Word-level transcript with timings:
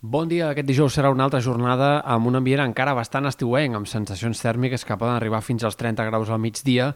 Bon 0.00 0.24
dia, 0.24 0.46
aquest 0.48 0.64
dijous 0.64 0.94
serà 0.96 1.10
una 1.12 1.26
altra 1.26 1.42
jornada 1.44 1.98
amb 2.08 2.24
un 2.30 2.38
ambient 2.38 2.62
encara 2.62 2.94
bastant 2.96 3.28
estiuenc, 3.28 3.74
amb 3.76 3.88
sensacions 3.90 4.40
tèrmiques 4.40 4.86
que 4.88 4.96
poden 4.96 5.12
arribar 5.12 5.42
fins 5.44 5.60
als 5.60 5.76
30 5.76 6.06
graus 6.08 6.30
al 6.32 6.40
migdia 6.40 6.86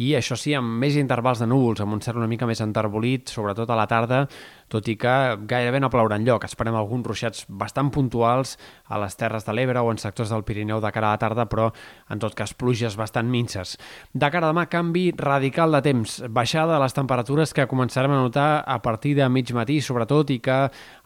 i 0.00 0.14
això 0.16 0.36
sí, 0.38 0.54
amb 0.56 0.80
més 0.80 0.96
intervals 0.96 1.42
de 1.42 1.46
núvols, 1.50 1.82
amb 1.84 1.92
un 1.92 2.00
cel 2.00 2.16
una 2.16 2.28
mica 2.30 2.46
més 2.48 2.62
enterbolit, 2.64 3.28
sobretot 3.28 3.68
a 3.68 3.76
la 3.76 3.84
tarda, 3.90 4.22
tot 4.70 4.86
i 4.88 4.94
que 4.96 5.12
gairebé 5.50 5.80
no 5.82 5.90
plourà 5.92 6.16
lloc. 6.22 6.46
Esperem 6.46 6.76
alguns 6.78 7.04
ruixats 7.04 7.42
bastant 7.48 7.90
puntuals 7.92 8.54
a 8.88 9.00
les 9.02 9.18
Terres 9.18 9.44
de 9.44 9.52
l'Ebre 9.52 9.82
o 9.82 9.90
en 9.92 9.98
sectors 10.00 10.30
del 10.32 10.44
Pirineu 10.46 10.80
de 10.80 10.92
cara 10.94 11.10
a 11.10 11.16
la 11.16 11.20
tarda, 11.20 11.44
però 11.50 11.68
en 12.08 12.22
tot 12.22 12.36
cas 12.38 12.54
pluges 12.54 12.96
bastant 12.96 13.28
minces. 13.28 13.74
De 14.14 14.30
cara 14.30 14.48
a 14.48 14.54
demà, 14.54 14.68
canvi 14.72 15.10
radical 15.18 15.76
de 15.76 15.82
temps, 15.84 16.16
baixada 16.30 16.78
de 16.78 16.80
les 16.84 16.96
temperatures 16.96 17.52
que 17.52 17.68
començarem 17.68 18.14
a 18.14 18.22
notar 18.22 18.48
a 18.64 18.78
partir 18.80 19.16
de 19.18 19.28
mig 19.28 19.52
matí, 19.52 19.80
sobretot, 19.84 20.30
i 20.32 20.38
que 20.40 20.58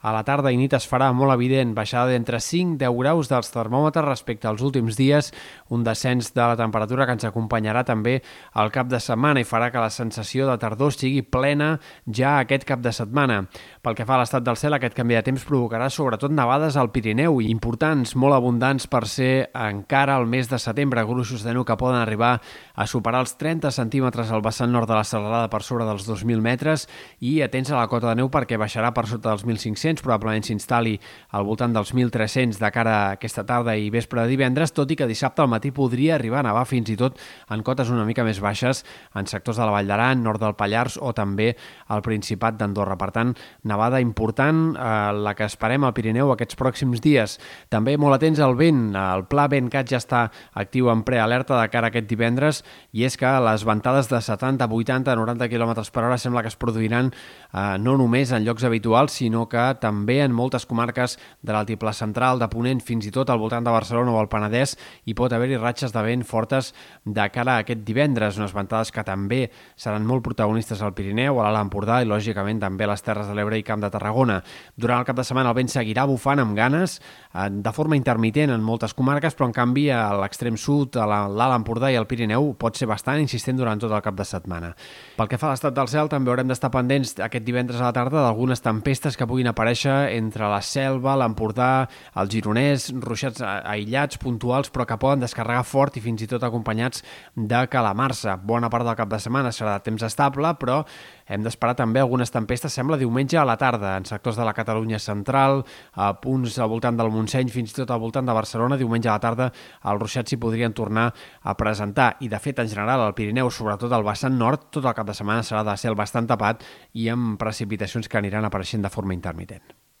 a 0.05 0.13
la 0.13 0.23
tarda 0.23 0.53
i 0.53 0.61
nit 0.61 0.77
es 0.77 0.87
farà 0.87 1.09
molt 1.11 1.33
evident, 1.33 1.73
baixada 1.75 2.13
d'entre 2.13 2.39
5 2.39 2.77
i 2.77 2.81
10 2.85 2.95
graus 3.01 3.33
dels 3.33 3.51
termòmetres 3.51 4.07
respecte 4.07 4.47
als 4.47 4.63
últims 4.63 4.95
dies, 4.95 5.33
un 5.73 5.83
descens 5.83 6.31
de 6.31 6.45
la 6.45 6.55
temperatura 6.55 7.09
que 7.09 7.17
ens 7.17 7.27
acompanyarà 7.27 7.83
també 7.83 8.19
al 8.53 8.71
cap 8.71 8.84
de 8.89 8.99
setmana 9.01 9.41
i 9.41 9.47
farà 9.47 9.71
que 9.73 9.81
la 9.81 9.91
sensació 9.93 10.47
de 10.49 10.57
tardor 10.61 10.93
sigui 10.95 11.21
plena 11.21 11.75
ja 12.05 12.37
aquest 12.39 12.65
cap 12.67 12.81
de 12.83 12.91
setmana. 12.95 13.41
Pel 13.81 13.95
que 13.97 14.05
fa 14.07 14.15
a 14.15 14.21
l'estat 14.21 14.43
del 14.45 14.57
cel, 14.59 14.75
aquest 14.77 14.95
canvi 14.97 15.17
de 15.17 15.23
temps 15.25 15.45
provocarà 15.47 15.89
sobretot 15.93 16.33
nevades 16.33 16.77
al 16.77 16.91
Pirineu, 16.93 17.39
importants, 17.43 18.15
molt 18.15 18.37
abundants 18.37 18.87
per 18.91 19.03
ser 19.09 19.49
encara 19.53 20.15
al 20.15 20.27
mes 20.29 20.49
de 20.51 20.59
setembre, 20.61 21.03
gruixos 21.05 21.43
de 21.45 21.53
neu 21.53 21.65
que 21.65 21.77
poden 21.77 21.99
arribar 21.99 22.39
a 22.75 22.87
superar 22.87 23.21
els 23.25 23.35
30 23.39 23.71
centímetres 23.71 24.31
al 24.31 24.43
vessant 24.45 24.71
nord 24.73 24.89
de 24.89 24.97
la 24.97 25.05
serralada 25.07 25.49
per 25.49 25.61
sobre 25.63 25.85
dels 25.87 26.07
2.000 26.09 26.41
metres 26.41 26.87
i 27.19 27.39
atents 27.45 27.71
a 27.71 27.79
la 27.79 27.87
cota 27.91 28.09
de 28.11 28.19
neu 28.21 28.31
perquè 28.33 28.59
baixarà 28.59 28.91
per 28.95 29.05
sota 29.09 29.31
dels 29.31 29.45
1.500, 29.45 30.03
probablement 30.03 30.45
s'instal·li 30.45 30.97
al 31.37 31.45
voltant 31.47 31.75
dels 31.75 31.93
1.300 31.93 32.59
de 32.59 32.71
cara 32.73 32.95
a 32.95 33.11
aquesta 33.15 33.45
tarda 33.45 33.75
i 33.77 33.89
vespre 33.93 34.23
de 34.23 34.31
divendres, 34.33 34.73
tot 34.75 34.91
i 34.91 34.97
que 34.99 35.07
dissabte 35.07 35.43
al 35.43 35.51
matí 35.51 35.71
podria 35.75 36.15
arribar 36.15 36.41
a 36.41 36.49
nevar 36.49 36.65
fins 36.69 36.89
i 36.89 36.97
tot 36.99 37.21
en 37.53 37.63
cotes 37.63 37.91
una 37.93 38.05
mica 38.07 38.25
més 38.25 38.41
baixes 38.41 38.64
en 38.65 39.27
sectors 39.29 39.59
de 39.59 39.65
la 39.67 39.73
Vall 39.75 39.89
d'Aran, 39.89 40.23
nord 40.23 40.41
del 40.41 40.55
Pallars 40.57 40.97
o 41.01 41.13
també 41.13 41.51
al 41.93 42.01
Principat 42.05 42.57
d'Andorra. 42.59 42.97
Per 42.97 43.11
tant, 43.15 43.33
nevada 43.63 44.01
important, 44.01 44.75
eh, 44.75 45.13
la 45.13 45.35
que 45.35 45.45
esperem 45.45 45.83
al 45.83 45.93
Pirineu 45.93 46.31
aquests 46.33 46.57
pròxims 46.57 47.03
dies. 47.03 47.37
També 47.69 47.97
molt 47.97 48.17
atents 48.17 48.39
al 48.39 48.55
vent. 48.55 48.95
El 48.95 49.25
pla 49.29 49.47
VentCat 49.51 49.91
ja 49.91 50.01
està 50.01 50.25
actiu 50.53 50.89
en 50.89 51.03
prealerta 51.03 51.59
de 51.61 51.69
cara 51.69 51.89
a 51.89 51.93
aquest 51.93 52.07
divendres 52.09 52.63
i 52.93 53.05
és 53.05 53.17
que 53.17 53.29
les 53.45 53.65
ventades 53.67 54.09
de 54.09 54.21
70, 54.21 54.65
80, 54.65 55.15
90 55.15 55.49
km 55.51 55.73
per 55.91 56.03
hora 56.03 56.17
sembla 56.17 56.41
que 56.41 56.51
es 56.51 56.57
produiran 56.59 57.11
eh, 57.11 57.77
no 57.79 57.95
només 57.99 58.31
en 58.31 58.45
llocs 58.45 58.65
habituals, 58.67 59.15
sinó 59.19 59.45
que 59.51 59.65
també 59.81 60.21
en 60.23 60.33
moltes 60.35 60.65
comarques 60.65 61.17
de 61.41 61.53
l'altiplà 61.53 61.93
central, 61.93 62.39
de 62.39 62.49
Ponent, 62.51 62.81
fins 62.83 63.07
i 63.07 63.13
tot 63.13 63.29
al 63.29 63.41
voltant 63.41 63.65
de 63.65 63.73
Barcelona 63.73 64.13
o 64.13 64.21
el 64.21 64.29
Penedès, 64.31 64.75
hi 65.05 65.15
pot 65.17 65.33
haver-hi 65.33 65.59
ratxes 65.61 65.93
de 65.95 66.03
vent 66.05 66.25
fortes 66.27 66.73
de 67.05 67.27
cara 67.33 67.57
a 67.57 67.65
aquest 67.65 67.83
divendres, 67.87 68.39
unes 68.39 68.54
ventades 68.55 68.91
que 68.95 69.03
també 69.05 69.43
seran 69.75 70.05
molt 70.07 70.23
protagonistes 70.25 70.81
al 70.81 70.95
Pirineu, 70.97 71.39
a 71.39 71.47
l'Alt 71.49 71.65
Empordà 71.65 72.01
i, 72.01 72.09
lògicament, 72.09 72.61
també 72.63 72.85
a 72.87 72.91
les 72.93 73.03
Terres 73.05 73.29
de 73.29 73.35
l'Ebre 73.37 73.59
i 73.59 73.65
Camp 73.67 73.83
de 73.83 73.91
Tarragona. 73.93 74.41
Durant 74.75 75.03
el 75.03 75.07
cap 75.07 75.19
de 75.19 75.25
setmana 75.27 75.51
el 75.51 75.59
vent 75.59 75.71
seguirà 75.71 76.05
bufant 76.09 76.41
amb 76.41 76.55
ganes, 76.57 76.99
eh, 77.33 77.49
de 77.49 77.75
forma 77.75 77.99
intermitent 77.99 78.53
en 78.55 78.63
moltes 78.63 78.95
comarques, 78.95 79.35
però 79.35 79.49
en 79.49 79.55
canvi 79.55 79.89
a 79.91 80.01
l'extrem 80.21 80.57
sud, 80.57 80.97
a 80.97 81.05
l'Alt 81.05 81.59
Empordà 81.59 81.91
i 81.91 81.99
al 81.99 82.07
Pirineu 82.07 82.53
pot 82.59 82.77
ser 82.77 82.87
bastant 82.87 83.19
insistent 83.21 83.57
durant 83.59 83.79
tot 83.79 83.91
el 83.91 84.03
cap 84.05 84.15
de 84.15 84.25
setmana. 84.25 84.73
Pel 85.17 85.29
que 85.31 85.39
fa 85.41 85.49
a 85.49 85.55
l'estat 85.55 85.75
del 85.75 85.91
cel, 85.91 86.09
també 86.11 86.31
haurem 86.31 86.47
d'estar 86.49 86.71
pendents 86.73 87.15
aquest 87.19 87.45
divendres 87.45 87.81
a 87.81 87.89
la 87.89 87.95
tarda 87.95 88.23
d'algunes 88.23 88.61
tempestes 88.63 89.17
que 89.17 89.27
puguin 89.27 89.51
aparèixer 89.51 90.15
entre 90.15 90.49
la 90.51 90.61
selva, 90.65 91.15
l'Empordà, 91.19 91.87
el 92.15 92.31
Gironès, 92.31 92.89
ruixats 93.03 93.43
aïllats, 93.45 94.19
puntuals, 94.21 94.71
però 94.73 94.85
que 94.87 94.99
poden 95.01 95.23
descarregar 95.23 95.65
fort 95.67 95.97
i 95.97 96.03
fins 96.03 96.23
i 96.25 96.29
tot 96.31 96.43
acompanyats 96.43 97.03
de 97.35 97.61
calamarsa. 97.71 98.37
Bona 98.45 98.69
part 98.69 98.85
del 98.85 98.97
cap 98.97 99.09
de 99.09 99.17
setmana 99.21 99.49
serà 99.55 99.79
de 99.79 99.85
temps 99.87 100.03
estable, 100.05 100.51
però 100.61 100.83
hem 101.25 101.41
d'esperar 101.45 101.73
també 101.79 102.01
algunes 102.01 102.29
tempestes, 102.29 102.73
sembla 102.77 102.99
diumenge 103.01 103.39
a 103.41 103.45
la 103.47 103.57
tarda, 103.57 103.95
en 103.97 104.05
sectors 104.05 104.37
de 104.37 104.45
la 104.45 104.53
Catalunya 104.53 104.99
central, 105.01 105.63
a 105.93 106.11
punts 106.21 106.59
al 106.61 106.69
voltant 106.69 106.99
del 106.99 107.09
Montseny, 107.13 107.49
fins 107.49 107.73
i 107.73 107.79
tot 107.79 107.93
al 107.93 108.03
voltant 108.03 108.29
de 108.29 108.35
Barcelona, 108.37 108.77
diumenge 108.77 109.09
a 109.09 109.17
la 109.17 109.23
tarda 109.23 109.49
els 109.49 110.01
ruixats 110.01 110.29
s'hi 110.29 110.39
podrien 110.41 110.75
tornar 110.77 111.07
a 111.41 111.55
presentar. 111.57 112.11
I, 112.21 112.29
de 112.29 112.41
fet, 112.43 112.61
en 112.61 112.69
general, 112.69 113.01
al 113.01 113.17
Pirineu, 113.17 113.49
sobretot 113.49 113.93
al 113.93 114.05
vessant 114.05 114.37
nord, 114.37 114.69
tot 114.69 114.85
el 114.85 114.93
cap 114.97 115.09
de 115.09 115.17
setmana 115.17 115.45
serà 115.45 115.65
de 115.65 115.77
cel 115.81 115.97
bastant 115.97 116.29
tapat 116.29 116.61
i 116.93 117.09
amb 117.09 117.39
precipitacions 117.41 118.09
que 118.09 118.21
aniran 118.21 118.45
apareixent 118.45 118.85
de 118.85 118.93
forma 118.93 119.17
intermitent. 119.17 119.84